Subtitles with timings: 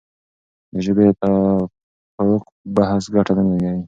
[0.73, 2.43] د ژبې د تفوق
[2.75, 3.71] بحث ګټه نه لري.